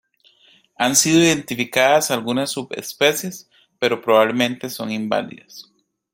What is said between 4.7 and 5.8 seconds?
son inválidas.